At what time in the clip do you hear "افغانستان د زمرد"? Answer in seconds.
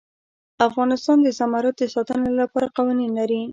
0.67-1.75